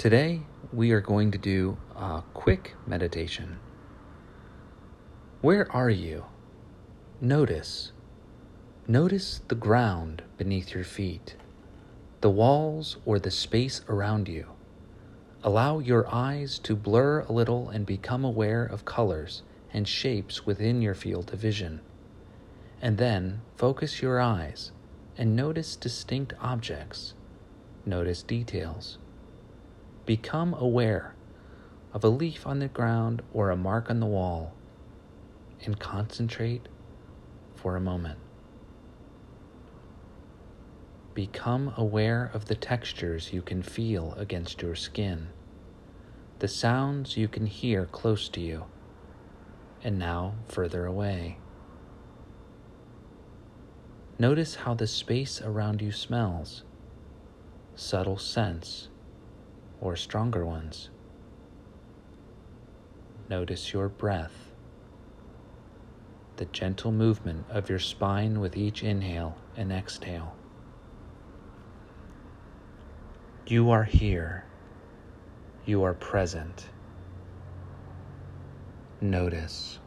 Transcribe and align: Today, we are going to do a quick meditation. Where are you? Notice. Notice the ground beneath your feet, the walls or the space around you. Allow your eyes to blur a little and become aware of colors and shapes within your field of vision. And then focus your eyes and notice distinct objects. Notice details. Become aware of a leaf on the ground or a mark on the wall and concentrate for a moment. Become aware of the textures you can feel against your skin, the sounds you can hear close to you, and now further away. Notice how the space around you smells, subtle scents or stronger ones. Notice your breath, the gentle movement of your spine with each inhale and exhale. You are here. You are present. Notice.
Today, 0.00 0.40
we 0.72 0.92
are 0.92 1.02
going 1.02 1.30
to 1.32 1.36
do 1.36 1.76
a 1.94 2.22
quick 2.32 2.74
meditation. 2.86 3.58
Where 5.42 5.70
are 5.70 5.90
you? 5.90 6.24
Notice. 7.20 7.92
Notice 8.88 9.42
the 9.48 9.54
ground 9.54 10.22
beneath 10.38 10.72
your 10.72 10.84
feet, 10.84 11.36
the 12.22 12.30
walls 12.30 12.96
or 13.04 13.18
the 13.18 13.30
space 13.30 13.82
around 13.90 14.26
you. 14.26 14.46
Allow 15.42 15.80
your 15.80 16.08
eyes 16.10 16.58
to 16.60 16.74
blur 16.74 17.20
a 17.20 17.32
little 17.32 17.68
and 17.68 17.84
become 17.84 18.24
aware 18.24 18.64
of 18.64 18.86
colors 18.86 19.42
and 19.70 19.86
shapes 19.86 20.46
within 20.46 20.80
your 20.80 20.94
field 20.94 21.30
of 21.30 21.40
vision. 21.40 21.82
And 22.80 22.96
then 22.96 23.42
focus 23.54 24.00
your 24.00 24.18
eyes 24.18 24.72
and 25.18 25.36
notice 25.36 25.76
distinct 25.76 26.32
objects. 26.40 27.12
Notice 27.84 28.22
details. 28.22 28.96
Become 30.10 30.54
aware 30.54 31.14
of 31.92 32.02
a 32.02 32.08
leaf 32.08 32.44
on 32.44 32.58
the 32.58 32.66
ground 32.66 33.22
or 33.32 33.50
a 33.50 33.56
mark 33.56 33.88
on 33.90 34.00
the 34.00 34.06
wall 34.06 34.52
and 35.64 35.78
concentrate 35.78 36.66
for 37.54 37.76
a 37.76 37.80
moment. 37.80 38.18
Become 41.14 41.74
aware 41.76 42.28
of 42.34 42.46
the 42.46 42.56
textures 42.56 43.32
you 43.32 43.40
can 43.40 43.62
feel 43.62 44.14
against 44.14 44.62
your 44.62 44.74
skin, 44.74 45.28
the 46.40 46.48
sounds 46.48 47.16
you 47.16 47.28
can 47.28 47.46
hear 47.46 47.86
close 47.86 48.28
to 48.30 48.40
you, 48.40 48.64
and 49.84 49.96
now 49.96 50.34
further 50.48 50.86
away. 50.86 51.38
Notice 54.18 54.56
how 54.56 54.74
the 54.74 54.88
space 54.88 55.40
around 55.40 55.80
you 55.80 55.92
smells, 55.92 56.64
subtle 57.76 58.18
scents 58.18 58.88
or 59.80 59.96
stronger 59.96 60.44
ones. 60.44 60.90
Notice 63.28 63.72
your 63.72 63.88
breath, 63.88 64.52
the 66.36 66.46
gentle 66.46 66.92
movement 66.92 67.46
of 67.48 67.68
your 67.68 67.78
spine 67.78 68.40
with 68.40 68.56
each 68.56 68.82
inhale 68.82 69.36
and 69.56 69.72
exhale. 69.72 70.34
You 73.46 73.70
are 73.70 73.84
here. 73.84 74.44
You 75.64 75.82
are 75.82 75.94
present. 75.94 76.68
Notice. 79.00 79.78